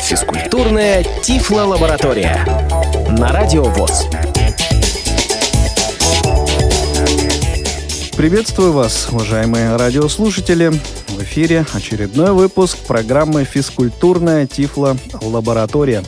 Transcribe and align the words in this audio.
Физкультурная 0.00 1.04
Тифло-лаборатория 1.22 2.44
на 3.18 3.32
Радио 3.32 3.64
ВОЗ. 3.64 4.06
Приветствую 8.16 8.72
вас, 8.72 9.08
уважаемые 9.10 9.74
радиослушатели. 9.76 10.72
В 11.08 11.22
эфире 11.22 11.66
очередной 11.72 12.32
выпуск 12.32 12.78
программы 12.86 13.44
«Физкультурная 13.44 14.46
Тифло-лаборатория». 14.46 16.02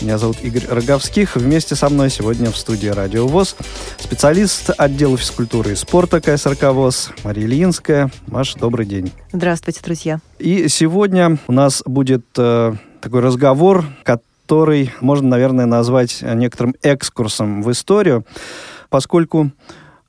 Меня 0.00 0.16
зовут 0.16 0.38
Игорь 0.42 0.64
Роговских. 0.66 1.36
Вместе 1.36 1.74
со 1.74 1.90
мной 1.90 2.08
сегодня 2.08 2.50
в 2.50 2.56
студии 2.56 2.88
Радио 2.88 3.26
ВОЗ 3.26 3.54
специалист 3.98 4.70
отдела 4.78 5.18
физкультуры 5.18 5.72
и 5.72 5.74
спорта 5.74 6.22
КСРК 6.22 6.72
ВОЗ 6.72 7.10
Мария 7.22 7.44
Ильинская. 7.44 8.10
Маш, 8.26 8.54
добрый 8.54 8.86
день. 8.86 9.12
Здравствуйте, 9.30 9.80
друзья. 9.84 10.20
И 10.38 10.68
сегодня 10.68 11.36
у 11.48 11.52
нас 11.52 11.82
будет 11.84 12.24
э, 12.38 12.72
такой 13.02 13.20
разговор, 13.20 13.84
который 14.02 14.90
можно, 15.02 15.28
наверное, 15.28 15.66
назвать 15.66 16.22
некоторым 16.22 16.74
экскурсом 16.82 17.62
в 17.62 17.70
историю, 17.70 18.24
поскольку 18.88 19.50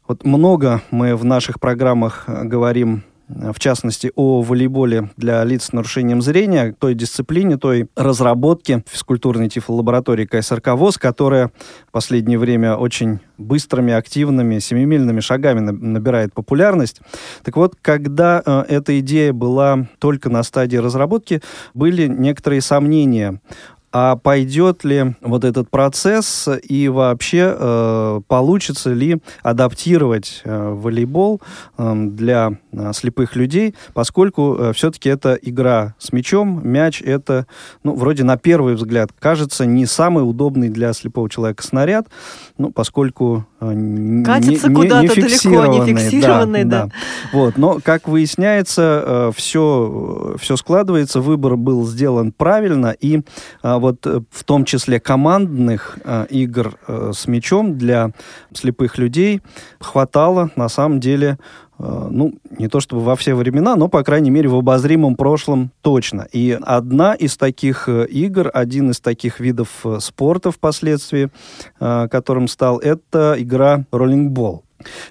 вот 0.07 0.23
много 0.23 0.81
мы 0.91 1.17
в 1.17 1.25
наших 1.25 1.59
программах 1.59 2.23
говорим 2.27 3.03
в 3.53 3.59
частности, 3.59 4.11
о 4.15 4.41
волейболе 4.41 5.09
для 5.17 5.43
лиц 5.43 5.65
с 5.65 5.73
нарушением 5.73 6.21
зрения, 6.21 6.75
той 6.77 6.95
дисциплине, 6.95 7.57
той 7.57 7.87
разработке 7.95 8.83
физкультурной 8.87 9.49
тифлолаборатории 9.49 10.25
КСРК 10.25 10.69
ВОЗ, 10.69 10.97
которая 10.97 11.51
в 11.87 11.91
последнее 11.91 12.37
время 12.37 12.75
очень 12.75 13.19
быстрыми, 13.37 13.93
активными, 13.93 14.59
семимильными 14.59 15.19
шагами 15.19 15.59
набирает 15.59 16.33
популярность. 16.33 17.01
Так 17.43 17.57
вот, 17.57 17.75
когда 17.81 18.41
э, 18.45 18.65
эта 18.67 18.99
идея 18.99 19.33
была 19.33 19.87
только 19.99 20.29
на 20.29 20.43
стадии 20.43 20.77
разработки, 20.77 21.41
были 21.73 22.07
некоторые 22.07 22.61
сомнения 22.61 23.39
а 23.91 24.15
пойдет 24.15 24.83
ли 24.83 25.15
вот 25.21 25.43
этот 25.43 25.69
процесс 25.69 26.47
и 26.63 26.87
вообще 26.87 27.55
э, 27.57 28.21
получится 28.27 28.93
ли 28.93 29.17
адаптировать 29.43 30.41
э, 30.45 30.73
волейбол 30.73 31.41
э, 31.77 31.93
для 31.95 32.53
э, 32.71 32.91
слепых 32.93 33.35
людей, 33.35 33.75
поскольку 33.93 34.55
э, 34.57 34.73
все-таки 34.73 35.09
это 35.09 35.37
игра 35.41 35.95
с 35.99 36.13
мячом, 36.13 36.61
мяч 36.63 37.01
это, 37.01 37.47
ну, 37.83 37.93
вроде 37.95 38.23
на 38.23 38.37
первый 38.37 38.75
взгляд 38.75 39.11
кажется 39.19 39.65
не 39.65 39.85
самый 39.85 40.21
удобный 40.21 40.69
для 40.69 40.93
слепого 40.93 41.29
человека 41.29 41.63
снаряд, 41.63 42.07
ну, 42.57 42.71
поскольку 42.71 43.45
э, 43.59 44.23
Катится 44.23 44.69
не, 44.69 44.75
куда-то 44.75 45.01
не 45.01 45.21
далеко, 45.21 45.65
не 45.65 45.85
фиксированный, 45.85 46.63
да, 46.63 46.83
да. 46.83 46.85
да. 46.85 46.91
Вот, 47.33 47.57
но, 47.57 47.79
как 47.83 48.07
выясняется, 48.07 49.03
э, 49.05 49.31
все, 49.35 50.35
все 50.39 50.55
складывается, 50.55 51.19
выбор 51.19 51.57
был 51.57 51.85
сделан 51.85 52.31
правильно, 52.31 52.95
и 52.97 53.21
э, 53.63 53.80
вот 53.81 54.07
э, 54.07 54.21
в 54.29 54.43
том 54.45 54.63
числе 54.63 54.99
командных 54.99 55.97
э, 56.03 56.25
игр 56.29 56.77
э, 56.87 57.11
с 57.13 57.27
мячом 57.27 57.77
для 57.77 58.11
слепых 58.53 58.97
людей 58.97 59.41
хватало 59.79 60.51
на 60.55 60.69
самом 60.69 61.01
деле 61.01 61.37
э, 61.77 62.07
ну, 62.09 62.35
не 62.57 62.69
то 62.69 62.79
чтобы 62.79 63.01
во 63.01 63.17
все 63.17 63.35
времена, 63.35 63.75
но, 63.75 63.89
по 63.89 64.03
крайней 64.03 64.29
мере, 64.29 64.47
в 64.47 64.55
обозримом 64.55 65.15
прошлом 65.15 65.71
точно. 65.81 66.27
И 66.31 66.57
одна 66.61 67.13
из 67.13 67.35
таких 67.35 67.89
э, 67.89 68.05
игр, 68.05 68.49
один 68.53 68.91
из 68.91 69.01
таких 69.01 69.41
видов 69.41 69.85
спорта 69.99 70.51
впоследствии, 70.51 71.29
которым 71.79 72.47
стал, 72.47 72.79
это 72.79 73.35
игра 73.37 73.85
роллингбол. 73.91 74.63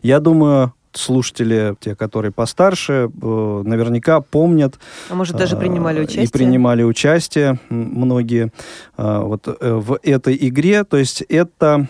Я 0.03 0.21
думаю, 0.21 0.73
слушатели, 0.93 1.77
те, 1.81 1.95
которые 1.95 2.33
постарше, 2.33 3.11
э, 3.11 3.63
наверняка 3.65 4.21
помнят. 4.21 4.79
А 5.09 5.15
может, 5.15 5.37
даже 5.37 5.57
принимали 5.57 6.01
участие? 6.01 6.25
И 6.25 6.29
принимали 6.29 6.83
участие 6.83 7.59
многие 7.69 8.53
э, 8.97 9.19
вот 9.23 9.47
э, 9.47 9.75
в 9.75 9.99
этой 10.03 10.37
игре. 10.41 10.85
То 10.85 10.97
есть 10.97 11.23
это 11.23 11.87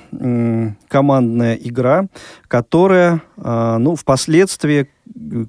командная 0.89 1.55
игра, 1.55 2.07
которая, 2.49 3.23
ну, 3.37 3.97
впоследствии 3.97 4.89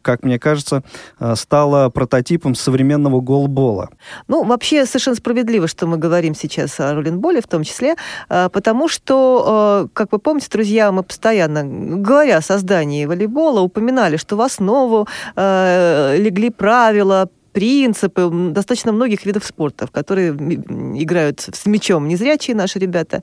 как 0.01 0.23
мне 0.23 0.39
кажется, 0.39 0.83
э, 1.19 1.35
стала 1.35 1.89
прототипом 1.89 2.55
современного 2.55 3.21
голбола. 3.21 3.89
Ну, 4.27 4.43
вообще 4.43 4.85
совершенно 4.85 5.15
справедливо, 5.15 5.67
что 5.67 5.87
мы 5.87 5.97
говорим 5.97 6.35
сейчас 6.35 6.79
о 6.79 6.93
роллинболе 6.93 7.41
в 7.41 7.47
том 7.47 7.63
числе, 7.63 7.95
э, 8.29 8.49
потому 8.49 8.87
что, 8.87 9.85
э, 9.85 9.87
как 9.93 10.11
вы 10.11 10.19
помните, 10.19 10.47
друзья, 10.51 10.91
мы 10.91 11.03
постоянно, 11.03 11.63
говоря 11.63 12.37
о 12.37 12.41
создании 12.41 13.05
волейбола, 13.05 13.61
упоминали, 13.61 14.17
что 14.17 14.35
в 14.35 14.41
основу 14.41 15.07
легли 15.35 16.49
правила, 16.49 17.29
принципы 17.51 18.29
достаточно 18.51 18.91
многих 18.91 19.25
видов 19.25 19.45
спорта, 19.45 19.87
в 19.87 19.91
которые 19.91 20.31
играют 20.31 21.41
с 21.41 21.65
мячом 21.65 22.07
незрячие 22.07 22.55
наши 22.55 22.79
ребята. 22.79 23.21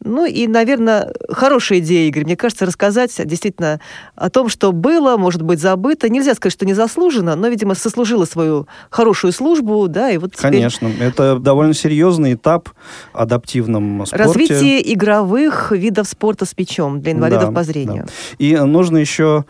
Ну 0.00 0.26
и, 0.26 0.46
наверное, 0.46 1.12
хорошая 1.28 1.80
идея, 1.80 2.08
Игорь, 2.08 2.24
мне 2.24 2.36
кажется, 2.36 2.66
рассказать 2.66 3.12
действительно 3.24 3.80
о 4.14 4.30
том, 4.30 4.48
что 4.48 4.72
было, 4.72 5.16
может 5.16 5.42
быть, 5.42 5.60
забыто. 5.60 6.08
Нельзя 6.08 6.34
сказать, 6.34 6.52
что 6.52 6.66
незаслуженно, 6.66 7.36
но, 7.36 7.48
видимо, 7.48 7.74
сослужила 7.74 8.24
свою 8.24 8.66
хорошую 8.90 9.32
службу, 9.32 9.88
да, 9.88 10.10
и 10.10 10.18
вот 10.18 10.34
теперь... 10.34 10.52
Конечно, 10.52 10.90
это 11.00 11.38
довольно 11.38 11.74
серьезный 11.74 12.34
этап 12.34 12.68
адаптивном 13.12 14.06
спорте. 14.06 14.24
Развитие 14.24 14.92
игровых 14.92 15.72
видов 15.72 16.08
спорта 16.08 16.44
с 16.44 16.56
мячом 16.56 17.00
для 17.00 17.12
инвалидов 17.12 17.48
да, 17.48 17.52
по 17.52 17.62
зрению. 17.62 18.04
Да. 18.06 18.12
И 18.38 18.56
нужно 18.56 18.98
еще 18.98 19.44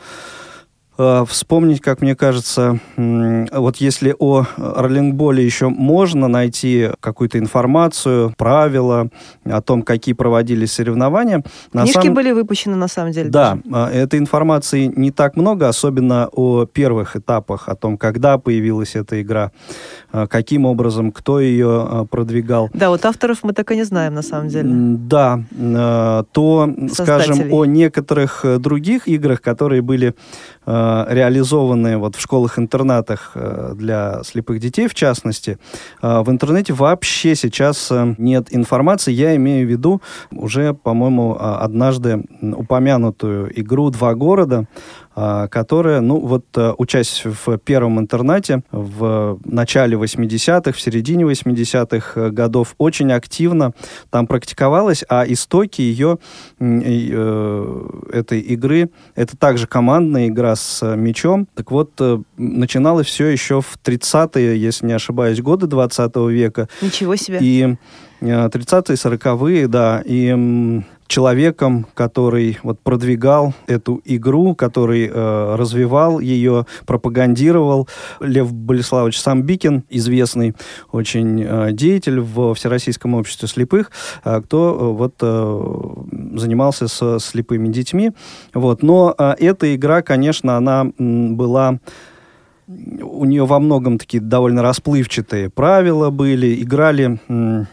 вспомнить, 0.97 1.81
как 1.81 2.03
мне 2.03 2.15
кажется, 2.15 2.79
вот 2.97 3.77
если 3.77 4.15
о 4.19 4.45
роллингболе 4.57 5.45
еще 5.45 5.69
можно 5.69 6.29
найти 6.29 6.91
какую-то 7.01 7.39
информацию, 7.39 8.35
правила 8.37 9.09
о 9.45 9.63
том, 9.63 9.83
какие 9.83 10.15
проводились 10.15 10.73
соревнования. 10.73 11.43
Книжки 11.73 12.07
сам... 12.07 12.15
были 12.15 12.33
выпущены 12.33 12.77
на 12.77 12.89
самом 12.89 13.13
деле. 13.13 13.31
Да, 13.31 13.59
даже. 13.65 13.95
этой 13.95 14.19
информации 14.19 14.93
не 14.95 15.11
так 15.11 15.37
много, 15.37 15.69
особенно 15.69 16.29
о 16.31 16.67
первых 16.67 17.17
этапах, 17.17 17.69
о 17.69 17.75
том, 17.75 17.97
когда 17.97 18.37
появилась 18.39 18.95
эта 18.95 19.23
игра, 19.23 19.51
э, 20.13 20.27
каким 20.29 20.67
образом, 20.67 21.11
кто 21.11 21.41
ее 21.41 21.89
э, 21.91 22.07
продвигал. 22.11 22.69
Да, 22.75 22.91
вот 22.91 23.05
авторов 23.07 23.39
мы 23.43 23.55
так 23.55 23.71
и 23.73 23.77
не 23.77 23.85
знаем 23.85 24.15
на 24.15 24.23
самом 24.23 24.49
деле. 24.49 24.69
Да, 24.73 25.41
то, 26.33 26.75
скажем, 26.93 27.53
о 27.53 27.65
некоторых 27.65 28.45
других 28.61 29.09
играх, 29.09 29.41
которые 29.41 29.81
были 29.81 30.15
Э, 30.62 30.62
реализованные 30.67 31.97
вот 31.99 32.17
в 32.17 32.21
школах-интернатах 32.21 33.33
э, 33.35 33.73
для 33.75 34.23
слепых 34.23 34.61
детей, 34.61 34.87
в 34.87 34.95
частности, 34.95 35.59
э, 36.03 36.23
в 36.23 36.31
интернете 36.31 36.73
вообще 36.73 37.35
сейчас 37.35 37.93
нет 38.19 38.49
информации. 38.51 39.13
Я 39.13 39.35
имею 39.37 39.67
в 39.67 39.71
виду 39.71 40.01
уже, 40.31 40.75
по-моему, 40.75 41.37
однажды 41.39 42.25
упомянутую 42.41 43.61
игру 43.61 43.91
«Два 43.91 44.15
города», 44.15 44.67
которая, 45.15 46.01
ну 46.01 46.19
вот, 46.19 46.47
э, 46.57 46.73
учась 46.79 47.23
в 47.25 47.59
первом 47.59 48.01
интернате 48.01 48.63
в 48.71 49.39
начале 49.45 49.97
80-х, 49.97 50.73
в 50.73 50.81
середине 50.81 51.25
80-х 51.25 52.21
э, 52.21 52.31
годов, 52.31 52.75
очень 52.79 53.13
активно 53.13 53.73
там 54.11 54.27
практиковалась, 54.27 55.05
а 55.09 55.25
истоки 55.27 55.83
ее, 55.83 56.19
э, 56.61 57.89
этой 58.13 58.41
игры, 58.41 58.91
это 59.15 59.37
также 59.37 59.67
командная 59.67 60.29
игра 60.29 60.57
с 60.57 60.97
мячом. 60.97 61.47
Так 61.55 61.71
вот, 61.71 62.01
начиналось 62.37 63.07
все 63.07 63.27
еще 63.27 63.61
в 63.61 63.79
30-е, 63.85 64.59
если 64.59 64.87
не 64.87 64.95
ошибаюсь, 64.95 65.41
годы 65.41 65.67
20 65.67 66.17
века. 66.31 66.69
Ничего 66.81 67.17
себе. 67.17 67.39
И 67.41 67.77
30-е, 68.21 68.97
40-е, 68.97 69.69
да, 69.69 70.03
и 70.05 70.83
человеком, 71.13 71.87
который 71.93 72.59
вот 72.63 72.81
продвигал 72.81 73.53
эту 73.67 74.01
игру, 74.07 74.55
который 74.55 75.11
э, 75.13 75.55
развивал 75.57 76.21
ее, 76.21 76.65
пропагандировал. 76.87 77.87
Лев 78.21 78.51
Болеславович 78.51 79.21
Самбикин, 79.21 79.85
известный 79.91 80.55
очень 80.91 81.45
э, 81.45 81.73
деятель 81.73 82.21
в 82.21 82.55
Всероссийском 82.55 83.13
обществе 83.15 83.47
слепых, 83.47 83.91
э, 84.25 84.41
кто 84.41 84.75
э, 84.75 84.97
вот 84.97 85.15
э, 85.21 86.39
занимался 86.39 86.89
с 86.89 87.19
слепыми 87.19 87.69
детьми. 87.69 88.13
Вот. 88.55 88.83
Но 88.83 89.15
э, 89.19 89.35
эта 89.39 89.75
игра, 89.75 90.01
конечно, 90.01 90.57
она 90.57 90.87
м, 90.99 91.37
была 91.37 91.79
у 92.69 93.27
нее 93.27 93.45
во 93.45 93.59
многом 93.61 93.99
такие 93.99 94.23
довольно 94.23 94.63
расплывчатые 94.63 95.51
правила 95.51 96.09
были, 96.09 96.63
играли 96.63 97.21
Э, 97.29 97.65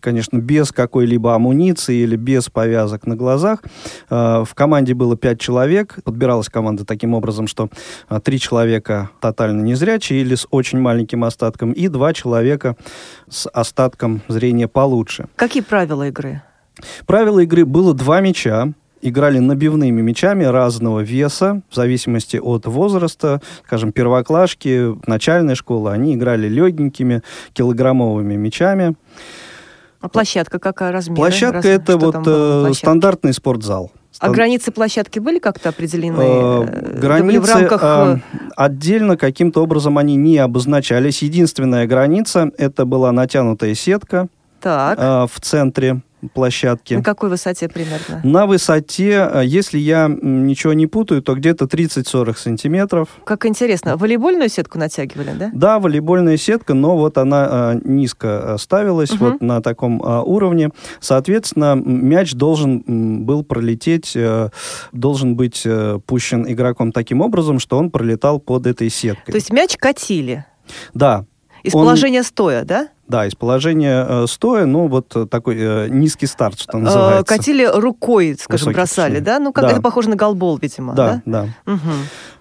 конечно, 0.00 0.38
без 0.38 0.72
какой-либо 0.72 1.34
амуниции 1.34 1.96
или 1.96 2.16
без 2.16 2.48
повязок 2.48 3.06
на 3.06 3.16
глазах. 3.16 3.60
Э, 4.10 4.44
в 4.46 4.54
команде 4.54 4.94
было 4.94 5.16
пять 5.16 5.40
человек. 5.40 5.98
Подбиралась 6.04 6.48
команда 6.48 6.84
таким 6.84 7.14
образом, 7.14 7.46
что 7.46 7.68
э, 8.08 8.20
три 8.22 8.38
человека 8.38 9.10
тотально 9.20 9.62
незрячие 9.62 10.20
или 10.20 10.34
с 10.34 10.46
очень 10.50 10.78
маленьким 10.80 11.24
остатком, 11.24 11.72
и 11.72 11.88
два 11.88 12.12
человека 12.12 12.76
с 13.28 13.48
остатком 13.48 14.22
зрения 14.28 14.68
получше. 14.68 15.26
Какие 15.36 15.62
правила 15.62 16.08
игры? 16.08 16.42
Правила 17.06 17.40
игры 17.40 17.64
было 17.64 17.94
два 17.94 18.20
мяча, 18.20 18.72
играли 19.02 19.38
набивными 19.38 20.00
мячами 20.00 20.44
разного 20.44 21.00
веса, 21.00 21.60
в 21.68 21.74
зависимости 21.74 22.36
от 22.36 22.66
возраста. 22.66 23.42
Скажем, 23.66 23.92
первоклашки, 23.92 24.96
начальной 25.06 25.54
школы, 25.54 25.90
они 25.90 26.14
играли 26.14 26.48
легенькими, 26.48 27.22
килограммовыми 27.52 28.36
мячами. 28.36 28.94
А 30.00 30.08
площадка 30.08 30.58
какая 30.58 30.90
размер? 30.92 31.16
Площадка 31.16 31.56
Раз... 31.56 31.64
это 31.66 31.96
вот 31.96 32.16
э, 32.26 32.72
стандартный 32.74 33.32
спортзал. 33.32 33.92
А 34.18 34.30
границы 34.30 34.70
площадки 34.72 35.18
были 35.18 35.38
как-то 35.38 35.70
определены? 35.70 36.20
Э, 36.20 36.98
границы 36.98 37.40
в 37.40 37.48
рамках... 37.48 37.82
э, 37.82 38.18
отдельно 38.56 39.16
каким-то 39.16 39.62
образом 39.62 39.98
они 39.98 40.16
не 40.16 40.38
обозначались. 40.38 41.22
Единственная 41.22 41.86
граница 41.86 42.50
это 42.58 42.84
была 42.84 43.12
натянутая 43.12 43.74
сетка 43.74 44.28
так. 44.60 44.98
Э, 44.98 45.26
в 45.32 45.40
центре 45.40 46.02
площадки. 46.34 46.94
На 46.94 47.02
какой 47.02 47.28
высоте 47.28 47.68
примерно? 47.68 48.20
На 48.22 48.46
высоте, 48.46 49.28
э, 49.32 49.42
если 49.44 49.78
я 49.78 50.08
ничего 50.08 50.72
не 50.72 50.86
путаю, 50.86 51.22
то 51.22 51.34
где-то 51.34 51.66
30-40 51.66 52.36
сантиметров. 52.36 53.08
Как 53.24 53.46
интересно. 53.46 53.96
Волейбольную 53.96 54.48
сетку 54.48 54.78
натягивали, 54.78 55.32
да? 55.38 55.50
Да, 55.52 55.78
волейбольная 55.78 56.36
сетка, 56.36 56.74
но 56.74 56.96
вот 56.96 57.18
она 57.18 57.46
а, 57.48 57.80
низко 57.84 58.56
ставилась, 58.58 59.10
угу. 59.12 59.24
вот 59.24 59.40
на 59.40 59.60
таком 59.60 60.00
уровне. 60.00 60.70
Соответственно, 61.00 61.74
мяч 61.74 62.32
должен 62.34 63.24
был 63.24 63.44
пролететь, 63.44 64.16
должен 64.92 65.36
быть 65.36 65.66
пущен 66.06 66.50
игроком 66.50 66.92
таким 66.92 67.20
образом, 67.20 67.58
что 67.58 67.78
он 67.78 67.90
пролетал 67.90 68.38
под 68.38 68.66
этой 68.66 68.90
сеткой. 68.90 69.32
То 69.32 69.36
есть 69.36 69.52
мяч 69.52 69.76
катили? 69.76 70.44
Да. 70.94 71.26
Из 71.62 71.74
он... 71.74 71.82
положения 71.82 72.22
стоя, 72.22 72.64
да? 72.64 72.88
Да, 73.12 73.26
из 73.26 73.34
положения 73.34 74.06
э, 74.08 74.26
стоя, 74.26 74.64
ну, 74.64 74.88
вот 74.88 75.14
э, 75.14 75.26
такой 75.26 75.56
э, 75.58 75.88
низкий 75.90 76.24
старт, 76.26 76.58
что 76.58 76.78
называется. 76.78 77.24
Катили 77.24 77.64
рукой, 77.64 78.34
скажем, 78.40 78.68
Высокий 78.68 78.74
бросали, 78.74 79.18
да? 79.18 79.38
Ну, 79.38 79.52
как 79.52 79.64
да. 79.64 79.72
это 79.72 79.82
похоже 79.82 80.08
на 80.08 80.16
голбол, 80.16 80.56
видимо, 80.56 80.94
да? 80.94 81.20
Да, 81.26 81.48
да. 81.66 81.72
Угу. 81.74 81.90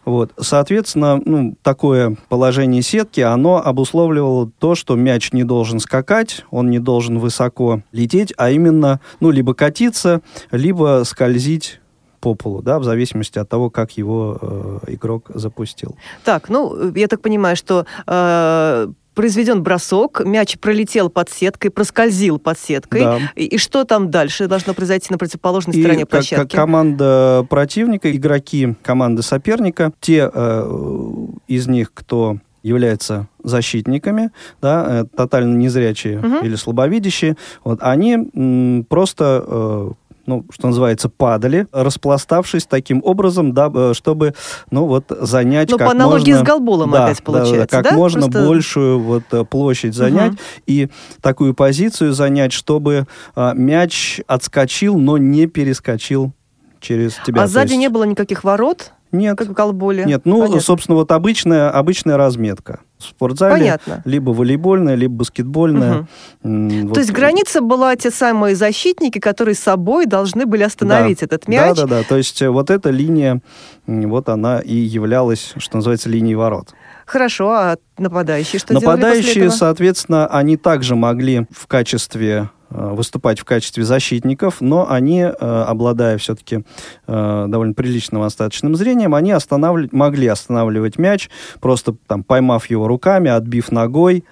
Вот. 0.05 0.31
Соответственно, 0.39 1.21
ну, 1.25 1.57
такое 1.61 2.15
положение 2.29 2.81
сетки, 2.81 3.19
оно 3.19 3.61
обусловливало 3.61 4.49
то, 4.59 4.73
что 4.75 4.95
мяч 4.95 5.33
не 5.33 5.43
должен 5.43 5.79
скакать, 5.79 6.45
он 6.51 6.69
не 6.69 6.79
должен 6.79 7.19
высоко 7.19 7.81
лететь, 7.91 8.33
а 8.37 8.49
именно, 8.49 9.01
ну, 9.19 9.29
либо 9.29 9.53
катиться, 9.53 10.21
либо 10.51 11.03
скользить 11.05 11.81
по 12.21 12.35
полу, 12.35 12.61
да, 12.61 12.79
в 12.79 12.83
зависимости 12.83 13.39
от 13.39 13.49
того, 13.49 13.69
как 13.69 13.97
его 13.97 14.37
э, 14.41 14.93
игрок 14.93 15.31
запустил. 15.33 15.97
Так, 16.23 16.49
ну, 16.49 16.93
я 16.95 17.07
так 17.07 17.21
понимаю, 17.21 17.55
что 17.55 17.85
э, 18.05 18.87
произведен 19.13 19.63
бросок, 19.63 20.21
мяч 20.25 20.57
пролетел 20.57 21.09
под 21.09 21.29
сеткой, 21.29 21.71
проскользил 21.71 22.39
под 22.39 22.59
сеткой. 22.59 23.01
Да. 23.01 23.19
И, 23.35 23.45
и 23.45 23.57
что 23.57 23.83
там 23.83 24.09
дальше 24.09 24.47
должно 24.47 24.73
произойти 24.73 25.07
на 25.09 25.17
противоположной 25.17 25.75
и 25.75 25.81
стороне 25.81 26.05
площадки? 26.05 26.51
Как 26.51 26.51
команда 26.51 27.45
противника, 27.49 28.11
игроки 28.15 28.75
команды 28.83 29.21
соперника, 29.21 29.91
те 29.99 30.29
э, 30.33 31.17
из 31.47 31.67
них, 31.67 31.93
кто 31.93 32.37
являются 32.63 33.27
защитниками, 33.43 34.31
да, 34.61 34.85
э, 34.87 35.05
тотально 35.15 35.57
незрячие 35.57 36.19
угу. 36.19 36.45
или 36.45 36.55
слабовидящие, 36.55 37.37
вот, 37.63 37.79
они 37.81 38.29
м, 38.33 38.85
просто 38.87 39.43
э, 39.45 39.91
ну, 40.31 40.45
что 40.49 40.67
называется, 40.67 41.09
падали, 41.09 41.67
распластавшись 41.73 42.65
таким 42.65 43.01
образом, 43.03 43.53
да, 43.53 43.93
чтобы, 43.93 44.33
ну, 44.69 44.85
вот, 44.85 45.05
занять 45.09 45.69
ну, 45.69 45.77
как 45.77 45.87
по 45.87 45.91
аналогии 45.91 46.31
можно... 46.31 46.45
с 46.45 46.47
голболом 46.47 46.91
да, 46.91 47.05
опять 47.05 47.21
получается, 47.21 47.57
да? 47.57 47.77
да 47.77 47.83
как 47.83 47.91
да? 47.91 47.97
можно 47.97 48.21
Просто... 48.21 48.47
большую 48.47 48.99
вот 48.99 49.23
э, 49.31 49.43
площадь 49.43 49.93
занять 49.93 50.31
угу. 50.31 50.39
и 50.67 50.87
такую 51.19 51.53
позицию 51.53 52.13
занять, 52.13 52.53
чтобы 52.53 53.07
а, 53.35 53.53
мяч 53.53 54.21
отскочил, 54.25 54.97
но 54.97 55.17
не 55.17 55.47
перескочил 55.47 56.31
через 56.79 57.15
тебя. 57.25 57.43
А 57.43 57.47
сзади 57.47 57.71
есть... 57.71 57.79
не 57.79 57.89
было 57.89 58.05
никаких 58.05 58.45
ворот? 58.45 58.93
Нет. 59.11 59.37
Как 59.37 59.49
в 59.49 59.53
голболе? 59.53 60.05
Нет, 60.05 60.21
ну, 60.25 60.39
Понятно. 60.39 60.61
собственно, 60.61 60.95
вот 60.95 61.11
обычная, 61.11 61.69
обычная 61.69 62.17
разметка 62.17 62.79
в 62.97 63.03
спортзале. 63.03 63.53
Понятно. 63.53 64.01
Либо 64.05 64.31
волейбольная, 64.31 64.95
либо 64.95 65.15
баскетбольная. 65.15 66.07
Угу. 66.43 66.87
Вот. 66.87 66.93
То 66.93 66.99
есть 66.99 67.11
граница 67.11 67.61
была 67.61 67.95
те 67.95 68.11
самые 68.11 68.55
защитники, 68.55 69.19
которые 69.19 69.55
собой 69.55 70.05
должны 70.05 70.45
были 70.45 70.63
остановить 70.63 71.19
да. 71.19 71.25
этот 71.25 71.47
мяч? 71.47 71.75
Да, 71.75 71.85
да, 71.85 71.97
да. 71.97 72.03
То 72.03 72.17
есть 72.17 72.41
э, 72.41 72.49
вот 72.49 72.69
эта 72.69 72.89
линия, 72.89 73.41
вот 73.85 74.29
она 74.29 74.59
и 74.59 74.75
являлась, 74.75 75.53
что 75.57 75.77
называется, 75.77 76.09
линией 76.09 76.35
ворот. 76.35 76.69
Хорошо, 77.05 77.51
а 77.51 77.77
нападающие 77.97 78.59
что 78.59 78.73
Нападающие, 78.73 79.49
соответственно, 79.49 80.27
они 80.27 80.55
также 80.55 80.95
могли 80.95 81.47
в 81.51 81.67
качестве 81.67 82.49
выступать 82.71 83.39
в 83.39 83.45
качестве 83.45 83.83
защитников, 83.83 84.61
но 84.61 84.89
они, 84.89 85.21
э, 85.21 85.31
обладая 85.31 86.17
все-таки 86.17 86.63
э, 87.07 87.45
довольно 87.47 87.73
приличным 87.73 88.21
остаточным 88.21 88.75
зрением, 88.75 89.13
они 89.13 89.31
останавливать, 89.31 89.93
могли 89.93 90.27
останавливать 90.27 90.97
мяч, 90.97 91.29
просто 91.59 91.95
там 92.07 92.23
поймав 92.23 92.69
его 92.69 92.87
руками, 92.87 93.29
отбив 93.29 93.71
ногой 93.71 94.23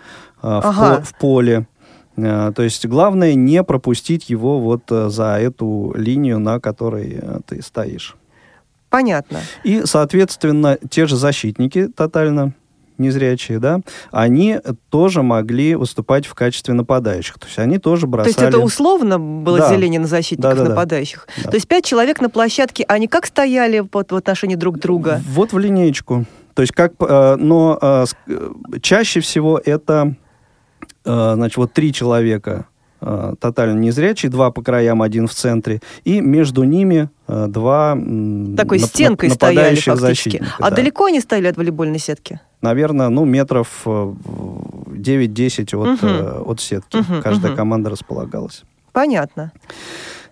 ага. 0.41 1.01
в, 1.01 1.09
в 1.09 1.17
поле. 1.17 1.67
То 2.15 2.53
есть 2.57 2.85
главное 2.85 3.33
не 3.33 3.63
пропустить 3.63 4.29
его 4.29 4.59
вот 4.59 4.83
за 4.89 5.37
эту 5.39 5.93
линию, 5.95 6.39
на 6.39 6.59
которой 6.59 7.21
ты 7.45 7.61
стоишь. 7.61 8.17
Понятно. 8.89 9.39
И, 9.63 9.83
соответственно, 9.85 10.77
те 10.89 11.05
же 11.05 11.15
защитники 11.15 11.87
тотально 11.87 12.53
незрячие, 12.99 13.59
да, 13.59 13.81
они 14.11 14.59
тоже 14.89 15.23
могли 15.23 15.75
выступать 15.75 16.25
в 16.25 16.33
качестве 16.33 16.73
нападающих. 16.73 17.39
То 17.39 17.47
есть 17.47 17.59
они 17.59 17.77
тоже 17.77 18.07
бросали... 18.07 18.33
То 18.33 18.41
есть 18.41 18.55
это 18.55 18.63
условно 18.63 19.19
было 19.19 19.59
да. 19.59 19.69
деление 19.69 19.99
на 19.99 20.07
защитников 20.07 20.57
да, 20.57 20.63
да, 20.63 20.69
нападающих? 20.69 21.27
Да. 21.43 21.51
То 21.51 21.55
есть 21.55 21.67
пять 21.67 21.85
человек 21.85 22.21
на 22.21 22.29
площадке, 22.29 22.83
они 22.87 23.07
как 23.07 23.25
стояли 23.25 23.79
в 23.79 23.97
отношении 23.97 24.55
друг 24.55 24.79
друга? 24.79 25.21
Вот 25.27 25.53
в 25.53 25.57
линеечку. 25.57 26.25
То 26.53 26.61
есть 26.61 26.73
как... 26.73 26.93
Э, 26.99 27.35
но 27.37 27.79
э, 27.81 28.05
чаще 28.81 29.21
всего 29.21 29.61
это, 29.63 30.15
э, 31.05 31.31
значит, 31.35 31.57
вот 31.57 31.73
три 31.73 31.93
человека 31.93 32.67
Э, 33.01 33.33
тотально 33.39 33.79
незрячий, 33.79 34.27
два 34.29 34.51
по 34.51 34.61
краям, 34.61 35.01
один 35.01 35.27
в 35.27 35.33
центре, 35.33 35.79
и 36.03 36.19
между 36.19 36.63
ними 36.63 37.09
э, 37.27 37.45
два 37.47 37.91
Такой 38.57 38.79
нап- 38.79 38.87
стенкой 38.87 39.29
стояли 39.29 39.75
фактически. 39.75 40.43
А 40.59 40.69
да. 40.69 40.75
далеко 40.75 41.05
они 41.05 41.21
стояли 41.21 41.47
от 41.47 41.55
волейбольной 41.55 41.99
сетки? 41.99 42.41
Наверное, 42.61 43.07
ну, 43.07 43.23
метров 43.23 43.85
9-10 43.85 45.63
от, 45.77 46.03
угу. 46.03 46.51
от 46.51 46.59
сетки. 46.59 46.97
Угу, 46.97 47.21
Каждая 47.23 47.51
угу. 47.53 47.57
команда 47.57 47.89
располагалась. 47.89 48.63
Понятно. 48.91 49.53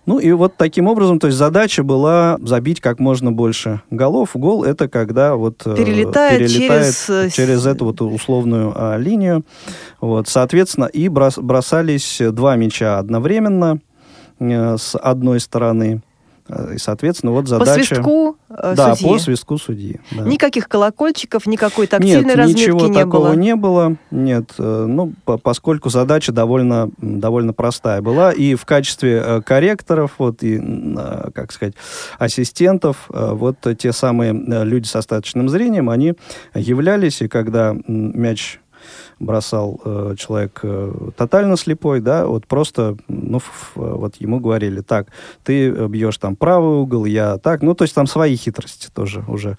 Ну 0.08 0.18
и 0.18 0.32
вот 0.32 0.56
таким 0.56 0.86
образом, 0.86 1.18
то 1.18 1.26
есть 1.26 1.36
задача 1.36 1.82
была 1.82 2.38
забить 2.40 2.80
как 2.80 2.98
можно 2.98 3.30
больше 3.30 3.82
голов. 3.90 4.30
Гол 4.32 4.64
это 4.64 4.88
когда 4.88 5.36
вот 5.36 5.60
э, 5.66 5.76
перелетает, 5.76 6.38
перелетает 6.38 6.94
через... 6.94 7.10
Э, 7.10 7.28
через 7.28 7.66
эту 7.66 7.84
вот 7.84 8.00
условную 8.00 8.72
а, 8.74 8.96
линию. 8.96 9.44
Вот, 10.00 10.26
соответственно, 10.26 10.86
и 10.86 11.10
брос, 11.10 11.36
бросались 11.36 12.22
два 12.32 12.56
мяча 12.56 12.98
одновременно 12.98 13.80
э, 14.40 14.76
с 14.78 14.96
одной 14.96 15.40
стороны. 15.40 16.00
Э, 16.48 16.74
и, 16.74 16.78
соответственно, 16.78 17.32
вот 17.32 17.48
задача... 17.48 17.70
По 17.80 17.84
свистку 17.84 18.36
э, 18.48 18.74
Да, 18.76 18.94
судьи. 18.94 19.12
по 19.12 19.18
свистку 19.18 19.58
судьи. 19.58 20.00
Да. 20.12 20.24
Никаких 20.24 20.68
колокольчиков, 20.68 21.46
никакой 21.46 21.86
тактильной 21.86 22.24
Нет, 22.24 22.36
разметки 22.36 22.60
ничего 22.60 22.86
не 22.86 22.94
такого 22.94 23.24
было? 23.28 23.34
не 23.34 23.56
было. 23.56 23.96
Нет, 24.10 24.50
э, 24.58 24.84
ну, 24.88 25.12
по 25.24 25.38
поскольку 25.38 25.90
задача 25.90 26.32
довольно, 26.32 26.90
довольно 26.98 27.52
простая 27.52 28.00
была. 28.02 28.32
И 28.32 28.54
в 28.54 28.64
качестве 28.64 29.22
э, 29.24 29.42
корректоров, 29.42 30.12
вот, 30.18 30.42
и, 30.42 30.58
э, 30.58 31.30
как 31.34 31.52
сказать, 31.52 31.74
ассистентов, 32.18 33.08
э, 33.12 33.30
вот 33.32 33.56
те 33.78 33.92
самые 33.92 34.32
э, 34.32 34.64
люди 34.64 34.86
с 34.86 34.96
остаточным 34.96 35.48
зрением, 35.48 35.90
они 35.90 36.14
являлись, 36.54 37.22
и 37.22 37.28
когда 37.28 37.74
мяч 37.86 38.60
бросал 39.18 39.80
э, 39.84 40.14
человек 40.18 40.60
э, 40.62 41.10
тотально 41.16 41.56
слепой, 41.56 42.00
да, 42.00 42.26
вот 42.26 42.46
просто, 42.46 42.96
ну, 43.08 43.38
ф, 43.38 43.72
вот 43.74 44.16
ему 44.16 44.40
говорили, 44.40 44.80
так, 44.80 45.08
ты 45.44 45.70
бьешь 45.88 46.18
там 46.18 46.36
правый 46.36 46.78
угол, 46.78 47.04
я 47.04 47.38
так, 47.38 47.62
ну, 47.62 47.74
то 47.74 47.84
есть 47.84 47.94
там 47.94 48.06
свои 48.06 48.36
хитрости 48.36 48.88
тоже 48.92 49.24
уже 49.28 49.56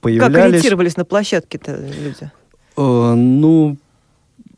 появлялись. 0.00 0.34
Как 0.34 0.44
ориентировались 0.44 0.96
на 0.96 1.04
площадке-то 1.04 1.76
люди? 1.76 2.30
Э, 2.76 3.14
ну, 3.14 3.76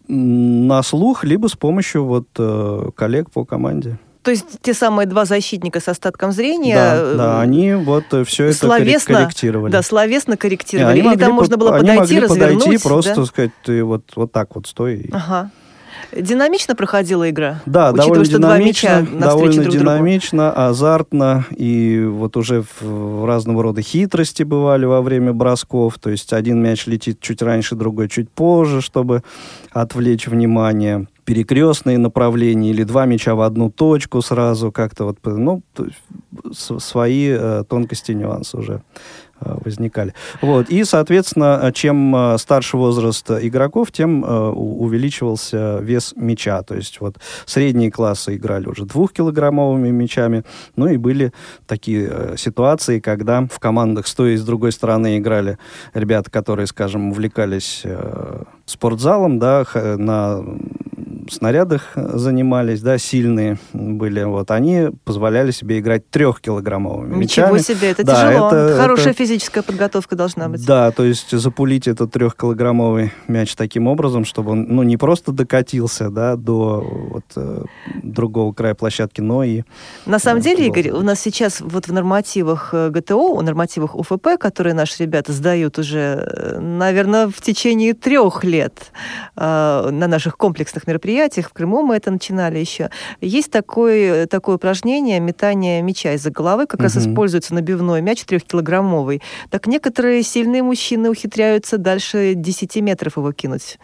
на 0.09 0.83
слух, 0.83 1.25
либо 1.25 1.49
с 1.49 1.55
помощью 1.55 2.05
вот 2.05 2.29
э, 2.39 2.91
коллег 2.95 3.31
по 3.31 3.45
команде. 3.45 3.99
То 4.29 4.33
есть 4.33 4.61
те 4.61 4.75
самые 4.75 5.07
два 5.07 5.25
защитника 5.25 5.81
с 5.81 5.89
остатком 5.89 6.33
зрения... 6.33 6.75
Да, 6.75 7.15
да 7.15 7.41
они 7.41 7.73
вот 7.73 8.05
все 8.27 8.45
это 8.45 8.59
словесно, 8.59 9.21
корректировали. 9.21 9.73
Да, 9.73 9.81
словесно 9.81 10.37
корректировали. 10.37 10.99
Или 10.99 11.17
там 11.17 11.33
можно 11.33 11.57
было 11.57 11.71
подойти, 11.71 11.97
могли 11.99 12.21
развернуть? 12.21 12.63
подойти, 12.63 12.85
просто 12.85 13.15
да? 13.15 13.25
сказать, 13.25 13.53
ты 13.65 13.83
вот, 13.83 14.03
вот 14.17 14.31
так 14.31 14.55
вот 14.55 14.67
стой. 14.67 15.09
Ага. 15.13 15.51
Динамично 16.13 16.75
проходила 16.75 17.29
игра? 17.29 17.61
Да, 17.67 17.91
Учитывая, 17.91 18.25
довольно 18.25 18.25
что 18.25 18.39
динамично, 18.39 18.89
два 18.89 19.01
мяча 19.01 19.21
довольно 19.21 19.63
друг 19.63 19.75
динамично, 19.75 20.53
азартно, 20.53 21.47
и 21.57 22.03
вот 22.05 22.37
уже 22.37 22.63
в, 22.63 22.83
в 22.83 23.27
разного 23.27 23.63
рода 23.63 23.83
хитрости 23.83 24.43
бывали 24.43 24.85
во 24.85 25.03
время 25.03 25.33
бросков, 25.33 25.99
то 25.99 26.11
есть 26.11 26.33
один 26.33 26.63
мяч 26.63 26.87
летит 26.87 27.21
чуть 27.21 27.43
раньше, 27.43 27.75
другой 27.75 28.09
чуть 28.09 28.31
позже, 28.31 28.81
чтобы 28.81 29.23
отвлечь 29.71 30.27
внимание. 30.27 31.07
Перекрестные 31.25 31.99
направления 31.99 32.71
или 32.71 32.85
два 32.85 33.05
мяча 33.05 33.35
в 33.35 33.43
одну 33.43 33.71
точку 33.71 34.23
сразу 34.23 34.73
как-то 34.73 35.05
вот, 35.05 35.19
ну, 35.25 35.63
свои 36.53 37.29
э, 37.29 37.65
тонкости, 37.69 38.13
нюансы 38.13 38.57
уже 38.57 38.83
возникали. 39.41 40.15
Вот. 40.41 40.69
И, 40.69 40.85
соответственно, 40.85 41.71
чем 41.75 42.15
э, 42.15 42.39
старше 42.39 42.77
возраст 42.77 43.31
игроков, 43.31 43.93
тем 43.93 44.25
э, 44.25 44.49
увеличивался 44.51 45.79
вес 45.79 46.15
мяча. 46.17 46.63
То 46.63 46.75
есть 46.75 47.01
вот 47.01 47.17
средние 47.47 47.91
классы 47.91 48.37
играли 48.37 48.67
уже 48.67 48.85
двухкилограммовыми 48.85 49.91
мячами. 49.91 50.45
Ну 50.77 50.89
и 50.89 50.97
были 50.97 51.33
такие 51.67 52.37
ситуации, 52.37 53.01
когда 53.01 53.47
в 53.51 53.59
командах 53.59 54.07
с 54.07 54.15
той 54.15 54.35
и 54.35 54.37
с 54.37 54.45
другой 54.45 54.73
стороны 54.73 55.19
играли 55.19 55.59
ребята, 55.95 56.31
которые, 56.31 56.67
скажем, 56.67 57.11
увлекались 57.11 57.85
спортзалом, 58.67 59.39
да, 59.39 59.65
на 59.75 60.43
снарядах 61.35 61.93
занимались, 61.95 62.81
да, 62.81 62.99
сильные 62.99 63.59
были, 63.73 64.23
вот, 64.23 64.51
они 64.51 64.89
позволяли 65.05 65.51
себе 65.51 65.79
играть 65.79 66.09
трехкилограммовыми 66.11 67.17
Ничего 67.17 67.47
мячами. 67.47 67.63
себе, 67.63 67.91
это 67.91 68.05
да, 68.05 68.15
тяжело. 68.15 68.47
Это, 68.49 68.77
Хорошая 68.79 69.11
это, 69.11 69.19
физическая 69.19 69.63
подготовка 69.63 70.17
должна 70.17 70.49
быть. 70.49 70.65
Да, 70.65 70.91
то 70.91 71.05
есть 71.05 71.31
запулить 71.31 71.89
этот 71.89 72.13
трехкилограммовый 72.13 73.13
мяч 73.27 73.55
таким 73.55 73.87
образом, 73.87 74.25
чтобы 74.25 74.53
он, 74.53 74.67
ну, 74.69 74.83
не 74.83 74.97
просто 74.97 75.33
докатился, 75.33 76.11
да, 76.11 76.37
до 76.37 76.81
вот, 77.11 77.25
э, 77.37 77.65
другого 78.03 78.53
края 78.53 78.75
площадки, 78.75 79.21
но 79.21 79.45
и... 79.45 79.63
На 80.07 80.19
самом 80.19 80.41
деле, 80.41 80.67
Игорь, 80.67 80.91
у 80.91 81.03
нас 81.03 81.21
сейчас 81.21 81.61
вот 81.61 81.89
в 81.89 81.93
нормативах 81.93 82.71
э, 82.73 82.91
ГТО, 82.91 83.37
в 83.37 83.43
нормативах 83.43 83.95
УФП, 83.95 84.39
которые 84.39 84.75
наши 84.75 85.03
ребята 85.03 85.33
сдают 85.33 85.79
уже, 85.79 85.99
э, 85.99 86.59
наверное, 86.61 87.29
в 87.29 87.41
течение 87.41 87.95
трех 87.95 88.45
лет 88.45 88.93
э, 89.37 89.89
на 89.91 90.07
наших 90.07 90.37
комплексных 90.37 90.87
мероприятиях, 90.87 91.18
в 91.27 91.53
Крыму 91.53 91.83
мы 91.83 91.97
это 91.97 92.11
начинали 92.11 92.59
еще, 92.59 92.91
есть 93.21 93.51
такое, 93.51 94.27
такое 94.27 94.57
упражнение 94.57 95.21
метание 95.21 95.83
мяча 95.83 96.15
из-за 96.15 96.31
головы, 96.31 96.67
как 96.67 96.81
угу. 96.81 96.85
раз 96.85 96.97
используется 96.97 97.55
набивной 97.55 98.01
мяч 98.01 98.25
трехкилограммовый. 98.25 99.23
Так 99.51 99.67
некоторые 99.67 100.23
сильные 100.23 100.63
мужчины 100.63 101.11
ухитряются 101.11 101.79
дальше 101.79 102.35
10 102.35 102.77
метров 102.77 103.17
его 103.17 103.33
кинуть. 103.33 103.79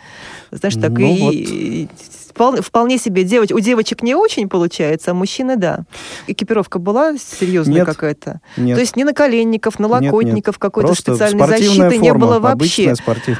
Знаешь, 0.50 0.74
так 0.74 0.90
ну, 0.90 1.06
и, 1.06 1.88
вот. 1.90 2.23
Вполне, 2.34 2.62
вполне 2.62 2.98
себе 2.98 3.24
девоч... 3.24 3.50
у 3.52 3.60
девочек 3.60 4.02
не 4.02 4.14
очень 4.14 4.48
получается, 4.48 5.12
а 5.12 5.14
мужчины 5.14 5.56
да. 5.56 5.84
Экипировка 6.26 6.78
была 6.78 7.16
серьезная 7.16 7.84
какая-то? 7.84 8.40
Нет. 8.56 8.74
То 8.74 8.80
есть 8.80 8.96
ни 8.96 9.04
наколенников, 9.04 9.78
налокотников, 9.78 10.58
какой-то 10.58 10.94
специальной 10.94 11.46
защиты 11.46 11.90
форма, 11.90 11.96
не 11.96 12.12
было 12.12 12.38
вообще. 12.40 12.94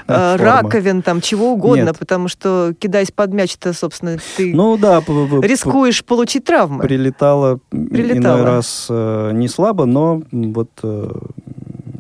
А, 0.07 0.37
раковин, 0.37 1.03
там, 1.03 1.21
чего 1.21 1.53
угодно, 1.53 1.87
Нет. 1.87 1.99
потому 1.99 2.29
что, 2.29 2.73
кидаясь 2.79 3.11
под 3.11 3.33
мяч-то, 3.33 3.73
собственно, 3.73 4.19
ты 4.37 4.55
ну, 4.55 4.77
да, 4.77 5.01
рискуешь 5.01 6.05
получить 6.05 6.45
травмы. 6.45 6.85
Прилетало, 6.85 7.59
Прилетало. 7.71 8.37
иной 8.39 8.45
раз 8.45 8.87
э, 8.89 9.31
не 9.35 9.49
слабо, 9.49 9.87
но 9.87 10.23
вот 10.31 10.71
э, 10.83 11.11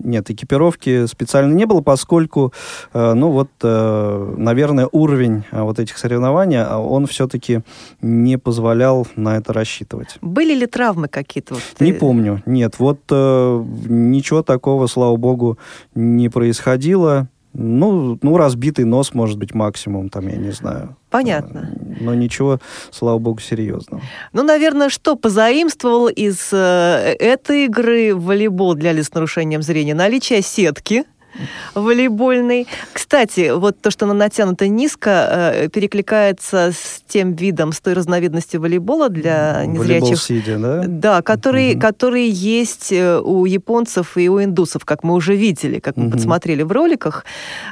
нет, 0.05 0.31
экипировки 0.31 1.07
специально 1.07 1.53
не 1.53 1.65
было, 1.67 1.81
поскольку, 1.81 2.53
э, 2.93 3.13
ну 3.15 3.31
вот, 3.31 3.51
э, 3.63 4.35
наверное, 4.37 4.89
уровень 4.93 5.45
э, 5.51 5.63
вот 5.63 5.79
этих 5.79 5.99
соревнований, 5.99 6.63
а 6.63 6.79
он 6.79 7.07
все-таки 7.07 7.63
не 8.03 8.39
позволял 8.39 9.07
на 9.17 9.37
это 9.37 9.53
рассчитывать. 9.53 10.17
Были 10.21 10.55
ли 10.55 10.67
травмы 10.67 11.09
какие-то? 11.09 11.55
Вот, 11.55 11.63
не 11.81 11.93
помню, 11.93 12.43
нет. 12.47 12.79
Вот 12.79 13.01
ничего 13.11 14.43
такого, 14.43 14.87
слава 14.87 15.17
богу, 15.17 15.59
не 15.95 16.29
происходило. 16.29 17.29
Ну, 17.57 18.19
ну, 18.21 18.37
разбитый 18.37 18.85
нос, 18.85 19.15
может 19.15 19.39
быть, 19.39 19.55
максимум, 19.55 20.09
там, 20.09 20.27
я 20.27 20.37
не 20.37 20.51
знаю. 20.51 20.97
Понятно. 21.09 21.73
Но 22.01 22.13
ничего, 22.13 22.59
слава 22.91 23.19
богу, 23.19 23.41
серьезного. 23.41 24.03
Ну, 24.33 24.43
наверное, 24.43 24.89
что 24.89 25.15
позаимствовал 25.15 26.09
из 26.09 26.49
э, 26.53 27.15
этой 27.21 27.67
игры 27.67 28.13
в 28.15 28.25
волейбол 28.25 28.75
для 28.75 28.91
лиц 28.91 29.07
с 29.07 29.15
нарушением 29.15 29.63
зрения? 29.63 29.95
Наличие 29.95 30.43
сетки, 30.43 31.05
волейбольный. 31.75 32.67
Кстати, 32.93 33.53
вот 33.55 33.81
то, 33.81 33.91
что 33.91 34.05
она 34.05 34.15
натянута 34.15 34.69
низко, 34.69 35.55
э, 35.55 35.69
перекликается 35.69 36.73
с 36.73 37.03
тем 37.07 37.33
видом, 37.33 37.73
с 37.73 37.81
той 37.81 37.95
разновидностью 37.95 38.61
волейбола 38.61 39.09
для 39.09 39.65
незрячих. 39.67 40.01
Волейбол 40.01 40.17
сидя, 40.17 40.59
да? 40.59 40.85
Да, 40.87 41.23
который, 41.23 41.73
угу. 41.73 41.81
который 41.81 42.29
есть 42.29 42.93
э, 42.93 43.19
у 43.19 43.45
японцев 43.45 44.17
и 44.17 44.29
у 44.29 44.43
индусов, 44.43 44.85
как 44.85 45.03
мы 45.05 45.15
уже 45.15 45.35
видели, 45.37 45.79
как 45.79 45.97
мы 45.97 46.05
угу. 46.05 46.13
подсмотрели 46.13 46.63
в 46.63 46.73
роликах. 46.73 47.25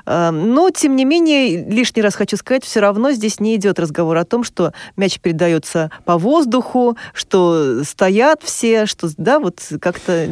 Э, 0.07 0.31
но, 0.31 0.71
тем 0.71 0.97
не 0.97 1.05
менее, 1.05 1.65
лишний 1.65 2.03
раз 2.03 2.15
хочу 2.15 2.37
сказать, 2.37 2.65
все 2.65 2.81
равно 2.81 3.13
здесь 3.13 3.41
не 3.41 3.57
идет 3.57 3.79
разговор 3.79 4.17
о 4.17 4.25
том, 4.25 4.45
что 4.45 4.73
мяч 4.97 5.19
передается 5.21 5.91
по 6.05 6.19
воздуху, 6.19 6.97
что 7.15 7.83
стоят 7.85 8.43
все, 8.43 8.87
что, 8.87 9.09
да, 9.17 9.39
вот 9.39 9.61
как-то 9.81 10.29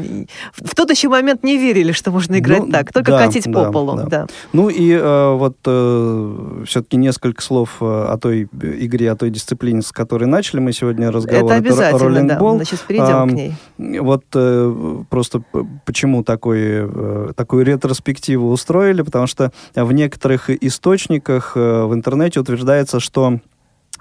в 0.54 0.74
тот 0.74 0.90
еще 0.90 1.08
момент 1.08 1.42
не 1.42 1.56
верили, 1.56 1.92
что 1.92 2.10
можно 2.10 2.38
играть 2.38 2.60
ну, 2.60 2.72
так. 2.72 2.92
Только 2.92 3.12
да, 3.12 3.19
катить 3.26 3.50
да, 3.50 3.64
по 3.64 3.72
полу. 3.72 3.96
Да. 3.96 4.06
Да. 4.06 4.26
Ну 4.52 4.68
и 4.68 4.92
э, 4.92 5.34
вот 5.34 5.56
э, 5.66 6.62
все-таки 6.66 6.96
несколько 6.96 7.42
слов 7.42 7.76
э, 7.80 7.84
о 7.84 8.16
той 8.18 8.48
игре, 8.52 9.10
о 9.10 9.16
той 9.16 9.30
дисциплине, 9.30 9.82
с 9.82 9.92
которой 9.92 10.24
начали 10.24 10.60
мы 10.60 10.72
сегодня 10.72 11.10
разговор. 11.10 11.50
Это 11.50 11.54
обязательно, 11.56 12.18
Это 12.18 12.26
да. 12.26 12.40
Мы 12.40 12.64
сейчас 12.64 12.80
перейдем 12.80 13.16
а, 13.16 13.26
к 13.26 13.32
ней. 13.32 13.54
Вот 14.00 14.24
э, 14.34 15.02
просто 15.08 15.42
почему 15.84 16.24
такой, 16.24 16.60
э, 16.62 17.32
такую 17.36 17.64
ретроспективу 17.64 18.50
устроили, 18.50 19.02
потому 19.02 19.26
что 19.26 19.52
в 19.74 19.92
некоторых 19.92 20.50
источниках 20.50 21.52
э, 21.56 21.84
в 21.84 21.94
интернете 21.94 22.40
утверждается, 22.40 23.00
что 23.00 23.40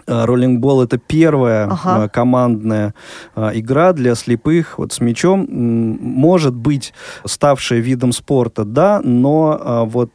Роллингбол 0.08 0.84
это 0.84 0.98
первая 0.98 1.68
ага. 1.68 2.06
Э, 2.06 2.10
командная 2.10 2.94
а, 3.36 3.52
игра 3.54 3.94
для 3.94 4.16
слепых 4.16 4.78
вот 4.78 4.94
с 4.94 5.00
мячом. 5.00 5.48
Может 5.50 6.56
быть, 6.56 6.94
ставшая 7.26 7.80
видом 7.80 8.12
спорта, 8.12 8.64
да, 8.64 9.02
но 9.04 9.88
вот 9.90 10.12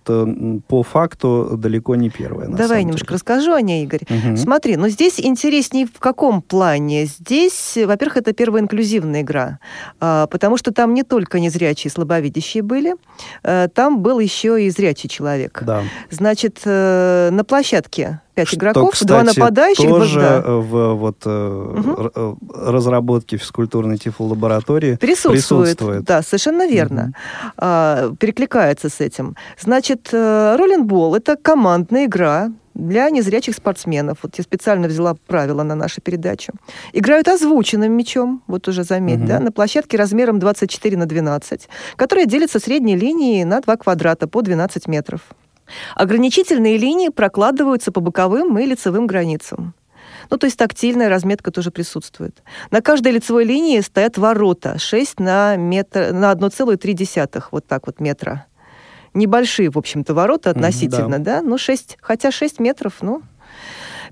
по 0.68 0.82
факту 0.82 1.56
далеко 1.56 1.94
не 1.94 2.10
первая. 2.10 2.48
Давай 2.48 2.78
я 2.78 2.84
немножко 2.84 3.14
расскажу 3.14 3.52
о 3.52 3.60
ней, 3.60 3.84
Игорь. 3.84 4.02
Угу. 4.08 4.36
Смотри, 4.36 4.76
ну 4.76 4.88
здесь 4.88 5.20
интереснее 5.20 5.86
в 5.86 5.98
каком 5.98 6.42
плане? 6.42 7.06
Здесь, 7.06 7.78
во-первых, 7.84 8.18
это 8.18 8.32
первая 8.32 8.62
инклюзивная 8.62 9.22
игра, 9.22 9.58
а, 10.00 10.26
потому 10.26 10.56
что 10.56 10.72
там 10.72 10.94
не 10.94 11.02
только 11.02 11.40
незрячие, 11.40 11.90
слабовидящие 11.90 12.62
были, 12.62 12.94
там 13.42 14.00
был 14.00 14.18
еще 14.18 14.64
и 14.64 14.70
зрячий 14.70 15.08
человек. 15.08 15.62
Да. 15.64 15.82
Значит, 16.10 16.62
на 16.64 17.44
площадке 17.46 18.20
пять 18.34 18.54
игроков, 18.54 18.92
кстати, 18.92 19.08
два 19.08 19.22
нападающих. 19.22 19.88
тоже 19.88 20.20
да. 20.20 20.42
в 20.42 20.94
вот, 20.94 21.26
угу. 21.26 22.38
разработке 22.54 23.36
физкультурной 23.36 23.98
тифлолаборатории 23.98 24.96
присутствует. 24.96 25.68
присутствует. 25.68 26.04
Да, 26.04 26.22
совершенно 26.22 26.66
верно. 26.66 27.02
Угу. 27.02 27.52
А, 27.58 28.10
перекликается 28.18 28.88
с 28.88 29.00
этим. 29.00 29.36
Значит, 29.58 30.08
э, 30.12 30.56
роллинбол– 30.58 31.14
это 31.16 31.36
командная 31.36 32.06
игра, 32.06 32.50
для 32.74 33.08
незрячих 33.08 33.54
спортсменов. 33.54 34.18
Вот 34.22 34.36
я 34.36 34.44
специально 34.44 34.88
взяла 34.88 35.14
правила 35.26 35.62
на 35.62 35.74
нашу 35.74 36.00
передачу. 36.00 36.52
Играют 36.92 37.28
озвученным 37.28 37.92
мячом, 37.92 38.42
вот 38.46 38.68
уже 38.68 38.84
заметь, 38.84 39.20
угу. 39.20 39.28
да, 39.28 39.40
на 39.40 39.52
площадке 39.52 39.96
размером 39.96 40.38
24 40.38 40.96
на 40.96 41.06
12, 41.06 41.68
которая 41.96 42.26
делится 42.26 42.58
средней 42.58 42.96
линией 42.96 43.44
на 43.44 43.60
2 43.60 43.76
квадрата 43.76 44.26
по 44.26 44.42
12 44.42 44.88
метров. 44.88 45.20
Ограничительные 45.94 46.76
линии 46.76 47.08
прокладываются 47.08 47.92
по 47.92 48.00
боковым 48.00 48.58
и 48.58 48.66
лицевым 48.66 49.06
границам. 49.06 49.74
Ну, 50.30 50.36
то 50.38 50.46
есть 50.46 50.58
тактильная 50.58 51.08
разметка 51.08 51.50
тоже 51.50 51.70
присутствует. 51.70 52.42
На 52.70 52.80
каждой 52.80 53.12
лицевой 53.12 53.44
линии 53.44 53.80
стоят 53.80 54.18
ворота 54.18 54.78
6 54.78 55.20
на, 55.20 55.56
метр, 55.56 56.12
на 56.12 56.32
1,3, 56.32 57.44
вот 57.50 57.66
так 57.66 57.86
вот 57.86 58.00
метра. 58.00 58.46
Небольшие, 59.12 59.70
в 59.70 59.78
общем-то, 59.78 60.14
ворота 60.14 60.50
относительно, 60.50 61.18
да, 61.18 61.40
да? 61.40 61.42
ну 61.42 61.58
6, 61.58 61.98
хотя 62.00 62.30
6 62.30 62.60
метров, 62.60 62.94
ну... 63.00 63.22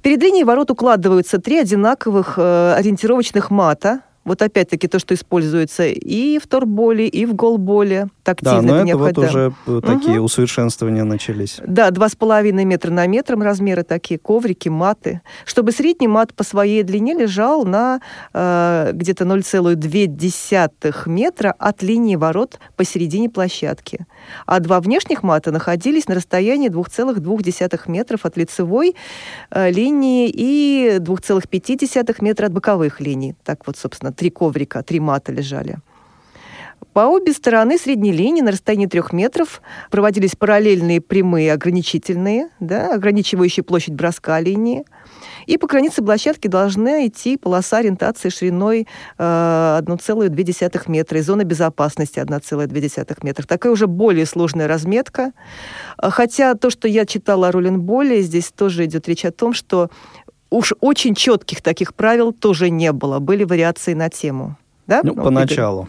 Перед 0.03 0.21
линией 0.21 0.43
ворот 0.43 0.71
укладываются 0.71 1.39
три 1.39 1.59
одинаковых 1.59 2.35
э, 2.37 2.75
ориентировочных 2.77 3.51
мата, 3.51 4.01
Вот 4.25 4.41
опять-таки 4.41 4.87
то, 4.87 4.99
что 4.99 5.15
используется 5.15 5.87
и 5.87 6.39
в 6.39 6.47
торболе, 6.47 7.09
и 7.09 7.27
в 7.27 7.35
голболе. 7.35 8.07
Тактильно 8.23 8.63
да, 8.63 8.85
но 8.85 8.89
это 8.89 8.99
вот 8.99 9.19
уже 9.19 9.53
угу. 9.67 9.81
такие 9.81 10.21
усовершенствования 10.21 11.03
начались. 11.03 11.61
Да, 11.67 11.91
два 11.91 12.09
с 12.09 12.15
половиной 12.15 12.65
метра 12.65 12.91
на 12.91 13.07
метр 13.09 13.37
размеры 13.37 13.83
такие, 13.83 14.19
коврики, 14.19 14.69
маты. 14.69 15.23
Чтобы 15.45 15.73
средний 15.73 16.07
мат 16.07 16.35
по 16.35 16.45
своей 16.45 16.85
длине 16.85 17.15
лежал 17.15 17.65
на 17.65 18.01
э, 18.33 18.91
где-то 18.93 19.25
0,2 19.25 21.09
метра 21.09 21.55
от 21.59 21.83
линии 21.83 22.15
ворот 22.15 22.61
посередине 22.77 23.29
площадки. 23.29 24.07
А 24.47 24.61
два 24.61 24.81
внешних 24.81 25.25
мата 25.25 25.51
находились 25.51 26.07
на 26.07 26.15
расстоянии 26.15 26.71
2,2 26.71 27.91
метров 27.91 28.25
от 28.25 28.37
лицевой 28.37 28.95
э, 29.51 29.71
линии 29.71 30.31
и 30.33 30.99
2,5 30.99 32.17
метра 32.21 32.47
от 32.47 32.53
боковых 32.53 33.01
линий. 33.01 33.35
Так 33.45 33.67
вот, 33.67 33.77
собственно, 33.77 34.12
три 34.13 34.31
коврика, 34.31 34.83
три 34.83 35.01
мата 35.01 35.33
лежали. 35.33 35.79
По 36.93 37.07
обе 37.07 37.33
стороны 37.33 37.79
средней 37.79 38.13
линии 38.13 38.43
на 38.43 38.51
расстоянии 38.51 38.87
трех 38.87 39.13
метров 39.13 39.63
проводились 39.91 40.37
параллельные 40.37 41.01
прямые 41.01 41.53
ограничительные, 41.53 42.51
да, 42.61 42.95
ограничивающие 42.95 43.65
площадь 43.65 43.95
броска 43.95 44.41
линии. 44.41 44.85
И 45.47 45.57
по 45.57 45.67
границе 45.67 46.03
площадки 46.03 46.49
должна 46.49 47.07
идти 47.07 47.37
полоса 47.37 47.79
ориентации 47.79 48.29
шириной 48.29 48.87
э, 49.19 49.23
1,2 49.23 50.83
метра 50.89 51.19
и 51.19 51.23
зона 51.23 51.45
безопасности 51.45 52.19
1,2 52.19 53.19
метра. 53.23 53.47
Такая 53.47 53.73
уже 53.73 53.87
более 53.87 54.27
сложная 54.27 54.69
разметка. 54.69 55.33
Хотя 55.99 56.55
то, 56.55 56.69
что 56.69 56.89
я 56.89 57.07
читала 57.07 57.49
о 57.49 57.53
роллинболе, 57.53 58.21
здесь 58.21 58.53
тоже 58.53 58.85
идет 58.85 59.09
речь 59.09 59.25
о 59.25 59.33
том, 59.33 59.55
что 59.55 59.91
уж 60.53 60.75
очень 60.81 61.15
четких 61.15 61.63
таких 61.63 61.95
правил 61.95 62.33
тоже 62.33 62.71
не 62.71 62.93
было. 62.93 63.19
Были 63.19 63.45
вариации 63.45 63.95
на 63.95 64.09
тему. 64.09 64.57
Да? 64.87 65.01
Ну, 65.03 65.15
ну 65.15 65.25
поначалу. 65.25 65.89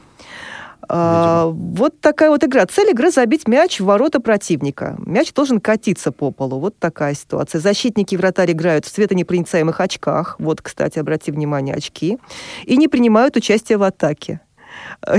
А, 0.90 1.46
вот 1.48 2.00
такая 2.02 2.30
вот 2.30 2.44
игра. 2.44 2.66
Цель 2.66 2.92
игры 2.92 3.10
забить 3.10 3.48
мяч 3.48 3.80
в 3.80 3.86
ворота 3.86 4.20
противника. 4.20 4.96
Мяч 5.00 5.34
должен 5.34 5.60
катиться 5.60 6.12
по 6.12 6.32
полу. 6.32 6.60
Вот 6.60 6.78
такая 6.78 7.14
ситуация. 7.14 7.62
Защитники 7.62 8.16
и 8.16 8.18
вратарь 8.18 8.52
играют 8.52 8.86
в 8.86 8.90
светонепроницаемых 8.90 9.80
очках. 9.80 10.36
Вот, 10.40 10.62
кстати, 10.62 11.00
обрати 11.00 11.32
внимание, 11.32 11.76
очки. 11.76 12.18
И 12.66 12.78
не 12.78 12.88
принимают 12.88 13.36
участие 13.38 13.78
в 13.78 13.84
атаке. 13.84 14.42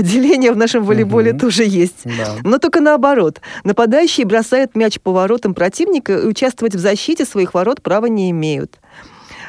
Деление 0.01 0.51
в 0.51 0.57
нашем 0.57 0.83
волейболе 0.83 1.31
угу. 1.31 1.39
тоже 1.39 1.63
есть. 1.63 2.03
Да. 2.03 2.35
Но 2.43 2.57
только 2.57 2.81
наоборот. 2.81 3.41
Нападающие 3.63 4.25
бросают 4.25 4.75
мяч 4.75 4.99
по 4.99 5.11
воротам 5.11 5.53
противника 5.53 6.13
и 6.13 6.25
участвовать 6.25 6.75
в 6.75 6.79
защите 6.79 7.25
своих 7.25 7.53
ворот 7.53 7.81
права 7.81 8.05
не 8.07 8.31
имеют. 8.31 8.79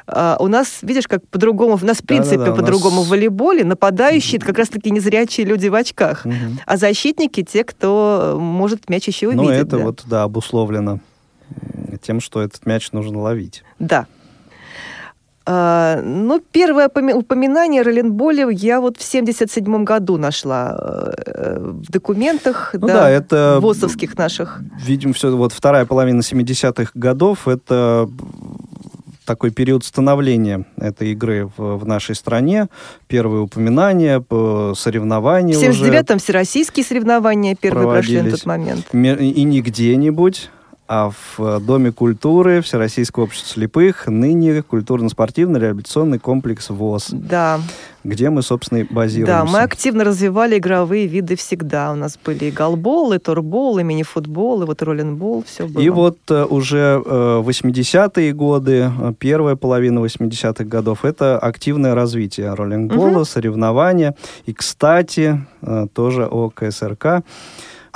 А, 0.09 0.37
у 0.39 0.47
нас, 0.47 0.79
видишь, 0.83 1.09
как 1.09 1.27
по-другому, 1.29 1.79
у 1.81 1.85
нас, 1.85 1.99
в 1.99 2.07
принципе, 2.07 2.39
да, 2.39 2.47
да, 2.47 2.55
по-другому 2.55 2.99
нас... 2.99 3.07
в 3.07 3.11
волейболе 3.11 3.65
нападающие, 3.65 4.39
это 4.39 4.47
как 4.47 4.59
раз-таки 4.59 4.91
незрячие 4.91 5.47
люди 5.47 5.69
в 5.69 5.75
очках, 5.75 6.25
угу. 6.25 6.35
а 6.65 6.77
защитники 6.77 7.43
те, 7.43 7.65
кто 7.65 8.37
может 8.41 8.89
мяч 8.89 9.09
еще 9.09 9.29
увидеть. 9.29 9.45
Ну, 9.45 9.51
это 9.51 9.77
да. 9.79 9.79
вот, 9.79 10.03
да, 10.07 10.23
обусловлено 10.23 11.01
тем, 12.03 12.21
что 12.21 12.43
этот 12.43 12.67
мяч 12.67 12.93
нужно 12.93 13.21
ловить. 13.21 13.65
Да. 13.79 14.07
Uh, 15.45 16.03
ну, 16.03 16.43
первое 16.51 16.89
упоминание 16.89 17.83
о 17.83 17.85
роллинболе 17.85 18.49
я 18.51 18.81
вот 18.81 18.97
в 18.97 19.05
77 19.05 19.85
году 19.85 20.17
нашла 20.17 20.77
uh, 20.77 21.71
в 21.71 21.89
документах, 21.89 22.71
ну, 22.73 22.89
да, 22.89 22.95
да, 22.95 23.11
это 23.11 23.59
ВОСовских 23.61 24.19
наших. 24.19 24.61
Видимо, 24.85 25.13
все, 25.13 25.31
вот 25.37 25.53
вторая 25.53 25.87
половина 25.87 26.19
70-х 26.19 26.91
годов, 26.95 27.47
это 27.47 28.11
такой 29.27 29.51
период 29.51 29.85
становления 29.85 30.65
этой 30.79 31.13
игры 31.13 31.51
в, 31.57 31.77
в 31.79 31.87
нашей 31.87 32.15
стране. 32.15 32.69
Первые 33.09 33.43
упоминания, 33.43 34.25
соревнования 34.75 35.59
В 35.59 35.63
79-м 35.63 36.19
всероссийские 36.19 36.85
соревнования 36.85 37.55
первые 37.55 37.89
прошли 37.89 38.23
на 38.23 38.31
тот 38.31 38.47
момент. 38.47 38.87
И 38.95 39.43
не 39.43 39.61
где-нибудь, 39.61 40.51
а 40.89 41.11
в 41.11 41.61
Доме 41.61 41.93
культуры 41.93 42.61
Всероссийского 42.61 43.25
общества 43.25 43.55
слепых, 43.55 44.07
ныне 44.07 44.63
культурно-спортивный 44.63 45.61
реабилитационный 45.61 46.19
комплекс 46.19 46.71
ВОЗ. 46.71 47.09
Да. 47.13 47.61
Где 48.05 48.31
мы, 48.31 48.43
собственно, 48.43 48.79
и 48.79 48.83
базируемся. 48.85 49.45
Да, 49.45 49.45
мы 49.45 49.61
активно 49.61 50.05
развивали 50.05 50.59
игровые 50.59 51.07
виды 51.07 51.35
всегда. 51.35 51.93
У 51.93 51.97
нас 51.97 52.19
были 52.25 52.47
и 52.47 52.51
голбол, 52.51 53.13
и 53.13 53.19
торбол, 53.19 53.79
и 53.79 53.83
мини-футбол, 53.83 54.63
и 54.63 54.67
вот 54.67 54.83
роллинбол, 54.83 55.45
все 55.45 55.67
было. 55.67 55.83
И 55.83 55.89
вот 55.89 56.19
uh, 56.29 56.47
уже 56.47 57.03
uh, 57.05 57.45
80-е 57.45 58.33
годы, 58.33 58.93
э, 58.97 59.13
первая 59.19 59.57
половина 59.57 59.99
80-х 59.99 60.65
годов, 60.65 61.05
это 61.05 61.39
активное 61.39 61.95
развитие 61.95 62.55
роллингбола, 62.55 63.19
угу. 63.19 63.25
соревнования. 63.25 64.15
И, 64.45 64.53
кстати, 64.53 65.45
тоже 65.95 66.27
о 66.27 66.51
КСРК 66.51 67.25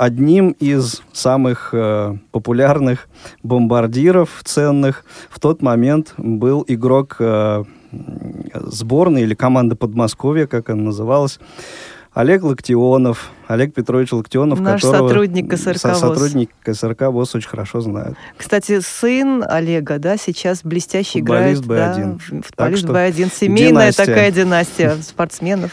одним 0.01 0.55
из 0.59 1.03
самых 1.13 1.69
э, 1.73 2.17
популярных 2.31 3.07
бомбардиров 3.43 4.41
ценных 4.43 5.05
в 5.29 5.39
тот 5.39 5.61
момент 5.61 6.15
был 6.17 6.65
игрок 6.67 7.17
э, 7.19 7.63
сборной 8.55 9.21
или 9.21 9.35
команды 9.35 9.75
Подмосковья, 9.75 10.47
как 10.47 10.71
она 10.71 10.81
называлась, 10.85 11.39
Олег 12.15 12.41
Локтионов, 12.41 13.29
Олег 13.47 13.75
Петрович 13.75 14.11
Локтионов, 14.11 14.59
Наш 14.59 14.81
которого 14.81 15.07
сотрудник 15.07 15.51
КСРК 15.51 15.77
со, 15.77 15.93
сотрудник 15.93 16.49
КСРК 16.63 17.01
ВОЗ 17.03 17.35
очень 17.35 17.49
хорошо 17.49 17.81
знают. 17.81 18.17
Кстати, 18.37 18.79
сын 18.79 19.45
Олега, 19.47 19.99
да, 19.99 20.17
сейчас 20.17 20.61
блестяще 20.63 21.19
футболист 21.19 21.63
играет. 21.63 21.93
Футболист 21.93 22.31
Б1. 22.31 22.41
Да, 22.41 22.41
футболист 22.47 22.85
Б1. 22.85 23.31
Семейная 23.39 23.91
династия. 23.91 24.05
такая 24.05 24.31
династия 24.31 24.95
спортсменов. 24.95 25.71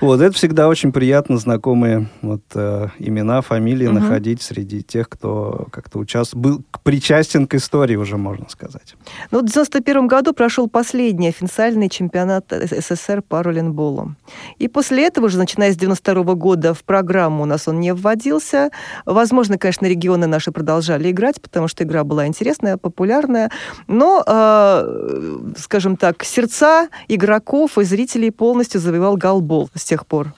Вот, 0.00 0.20
это 0.20 0.34
всегда 0.34 0.68
очень 0.68 0.92
приятно 0.92 1.38
знакомые 1.38 2.08
вот, 2.22 2.42
э, 2.54 2.88
имена, 2.98 3.40
фамилии 3.40 3.86
угу. 3.86 3.94
находить 3.94 4.42
среди 4.42 4.82
тех, 4.82 5.08
кто 5.08 5.66
как-то 5.72 5.98
участвовал, 5.98 6.42
был 6.42 6.62
причастен 6.84 7.46
к 7.46 7.54
истории 7.54 7.96
уже, 7.96 8.16
можно 8.16 8.48
сказать. 8.48 8.94
Ну, 9.30 9.40
в 9.40 9.46
91 9.46 10.06
году 10.06 10.32
прошел 10.32 10.68
последний 10.68 11.28
официальный 11.28 11.88
чемпионат 11.88 12.44
СССР 12.50 13.22
по 13.22 13.42
роллинболу. 13.42 14.14
И 14.58 14.68
после 14.68 15.06
этого 15.06 15.26
уже, 15.26 15.38
начиная 15.38 15.72
с 15.72 15.76
92 15.76 16.34
года, 16.34 16.74
в 16.74 16.84
программу 16.84 17.42
у 17.42 17.46
нас 17.46 17.66
он 17.66 17.80
не 17.80 17.92
вводился. 17.92 18.70
Возможно, 19.04 19.58
конечно, 19.58 19.86
регионы 19.86 20.26
наши 20.26 20.52
продолжали 20.52 21.10
играть, 21.10 21.42
потому 21.42 21.66
что 21.66 21.82
игра 21.82 22.04
была 22.04 22.26
интересная, 22.26 22.76
популярная. 22.76 23.50
Но, 23.88 24.22
э, 24.24 25.52
скажем 25.58 25.96
так, 25.96 26.22
сердца 26.22 26.88
игроков 27.08 27.78
и 27.78 27.84
зрителей 27.84 28.30
полностью 28.30 28.80
завоевал 28.80 29.16
голбол 29.16 29.68
тех 29.88 30.06
пор. 30.06 30.34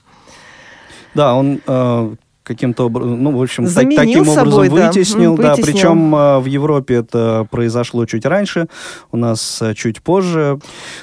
Да, 1.13 1.35
он 1.35 1.59
э, 1.67 2.15
каким-то 2.43 2.85
образом, 2.85 3.21
ну, 3.21 3.37
в 3.37 3.41
общем, 3.41 3.65
так, 3.65 3.87
таким 3.95 4.21
образом 4.21 4.51
собой, 4.51 4.69
вытеснил, 4.69 5.37
да, 5.37 5.51
вытеснил. 5.51 5.65
да, 5.65 5.71
причем 5.71 6.15
э, 6.15 6.39
в 6.39 6.45
Европе 6.45 6.95
это 6.95 7.47
произошло 7.51 8.05
чуть 8.05 8.25
раньше, 8.25 8.67
у 9.11 9.17
нас 9.17 9.61
э, 9.61 9.73
чуть 9.73 10.01
позже. 10.01 10.59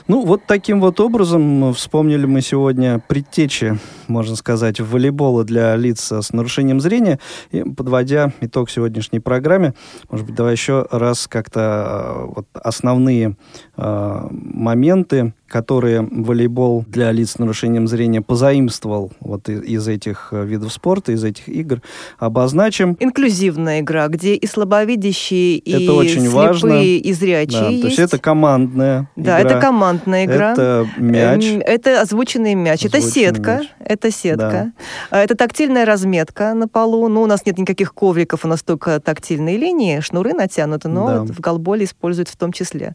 Ну, 0.08 0.24
вот 0.24 0.42
таким 0.46 0.80
вот 0.80 0.98
образом 1.00 1.72
вспомнили 1.74 2.26
мы 2.26 2.40
сегодня 2.40 3.00
предтечи, 3.06 3.78
можно 4.08 4.34
сказать, 4.34 4.80
волейбола 4.80 5.44
для 5.44 5.76
лиц 5.76 6.10
с 6.10 6.32
нарушением 6.32 6.80
зрения, 6.80 7.20
и 7.50 7.62
подводя 7.62 8.32
итог 8.40 8.70
сегодняшней 8.70 9.20
программе, 9.20 9.74
может 10.10 10.26
быть, 10.26 10.34
давай 10.34 10.52
еще 10.52 10.86
раз 10.90 11.28
как-то 11.28 11.60
э, 11.60 12.32
вот 12.36 12.46
основные 12.54 13.36
э, 13.76 14.26
моменты 14.30 15.34
которые 15.48 16.06
волейбол 16.10 16.84
для 16.86 17.10
лиц 17.10 17.32
с 17.32 17.38
нарушением 17.38 17.88
зрения 17.88 18.20
позаимствовал 18.20 19.12
вот 19.20 19.48
из, 19.48 19.88
этих 19.88 20.28
э, 20.32 20.44
видов 20.44 20.72
спорта, 20.72 21.12
из 21.12 21.24
этих 21.24 21.48
игр, 21.48 21.80
обозначим. 22.18 22.96
Инклюзивная 23.00 23.80
игра, 23.80 24.08
где 24.08 24.34
и 24.34 24.46
слабовидящие, 24.46 25.56
и 25.56 25.84
это 25.84 25.94
очень 25.94 26.20
слепые, 26.20 26.30
важно. 26.30 26.82
и 26.82 27.12
зрячие 27.12 27.60
да, 27.60 27.68
есть. 27.68 27.82
То 27.82 27.88
есть 27.88 27.98
это 27.98 28.18
командная 28.18 29.10
Да, 29.16 29.40
игра. 29.40 29.50
это 29.50 29.60
командная 29.60 30.24
игра. 30.26 30.52
Это 30.52 30.86
мяч. 30.98 31.44
Это 31.64 32.02
озвученный 32.02 32.54
мяч. 32.54 32.84
Озвученный 32.84 33.00
это 33.00 33.10
сетка. 33.10 33.56
Мяч. 33.58 33.68
Это 33.80 34.10
сетка. 34.10 34.72
Да. 35.10 35.22
Это 35.22 35.34
тактильная 35.34 35.86
разметка 35.86 36.52
на 36.54 36.68
полу. 36.68 37.08
Ну, 37.08 37.22
у 37.22 37.26
нас 37.26 37.46
нет 37.46 37.58
никаких 37.58 37.94
ковриков, 37.94 38.44
у 38.44 38.48
нас 38.48 38.62
только 38.62 39.00
тактильные 39.00 39.56
линии, 39.56 40.00
шнуры 40.00 40.34
натянуты, 40.34 40.88
но 40.88 41.24
да. 41.24 41.32
в 41.32 41.40
голболе 41.40 41.84
используют 41.84 42.28
в 42.28 42.36
том 42.36 42.52
числе 42.52 42.94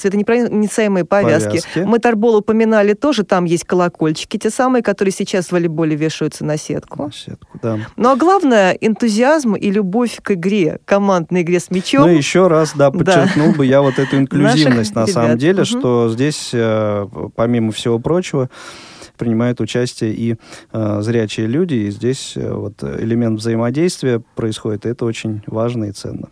светонепроницаемые 0.00 1.04
повязки. 1.04 1.48
повязки. 1.48 1.78
Мы 1.80 1.98
Торбол 1.98 2.36
упоминали 2.36 2.94
тоже, 2.94 3.24
там 3.24 3.44
есть 3.44 3.64
колокольчики, 3.64 4.36
те 4.36 4.50
самые, 4.50 4.82
которые 4.82 5.12
сейчас 5.12 5.46
в 5.48 5.52
волейболе 5.52 5.96
вешаются 5.96 6.44
на 6.44 6.56
сетку. 6.56 7.04
На 7.04 7.12
сетку, 7.12 7.58
да. 7.62 7.78
Ну 7.96 8.10
а 8.10 8.16
главное, 8.16 8.72
энтузиазм 8.72 9.54
и 9.54 9.70
любовь 9.70 10.18
к 10.22 10.32
игре, 10.32 10.80
командной 10.84 11.42
игре 11.42 11.60
с 11.60 11.70
мячом. 11.70 12.02
Ну 12.02 12.08
еще 12.08 12.48
раз, 12.48 12.72
да, 12.74 12.90
подчеркнул 12.90 13.52
да. 13.52 13.58
бы 13.58 13.66
я 13.66 13.82
вот 13.82 13.98
эту 13.98 14.16
инклюзивность 14.16 14.94
на 14.94 15.06
самом 15.06 15.38
деле, 15.38 15.64
что 15.64 16.08
здесь, 16.08 16.50
э, 16.52 17.06
помимо 17.36 17.72
всего 17.72 17.98
прочего, 17.98 18.48
принимают 19.16 19.60
участие 19.60 20.14
и 20.14 20.36
э, 20.72 20.98
зрячие 21.02 21.46
люди, 21.46 21.74
и 21.74 21.90
здесь 21.90 22.32
э, 22.36 22.52
вот 22.52 22.82
элемент 22.82 23.38
взаимодействия 23.38 24.22
происходит, 24.34 24.86
и 24.86 24.88
это 24.88 25.04
очень 25.04 25.42
важно 25.46 25.84
и 25.84 25.92
ценно. 25.92 26.30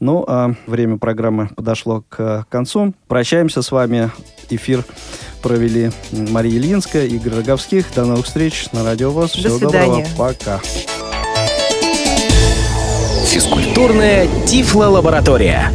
Ну, 0.00 0.24
а 0.26 0.54
время 0.66 0.98
программы 0.98 1.48
подошло 1.54 2.04
к 2.08 2.46
концу. 2.48 2.94
Прощаемся 3.06 3.62
с 3.62 3.70
вами. 3.70 4.10
Эфир 4.50 4.84
провели 5.42 5.90
Мария 6.10 6.58
Ильинская, 6.58 7.06
Игорь 7.06 7.34
Роговских. 7.36 7.86
До 7.94 8.04
новых 8.04 8.26
встреч 8.26 8.66
на 8.72 8.84
Радио 8.84 9.10
ВОЗ. 9.10 9.32
До 9.32 9.38
Всего 9.38 9.58
свидания. 9.58 10.06
доброго. 10.06 10.28
Пока. 10.34 10.60
Физкультурная 13.26 14.26
Тифло-лаборатория. 14.46 15.70